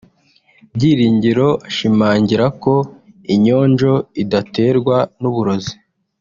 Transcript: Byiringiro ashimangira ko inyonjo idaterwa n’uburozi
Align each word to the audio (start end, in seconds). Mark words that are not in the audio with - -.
Byiringiro 0.75 1.47
ashimangira 1.67 2.45
ko 2.63 2.73
inyonjo 3.33 3.91
idaterwa 4.23 4.97
n’uburozi 5.21 5.73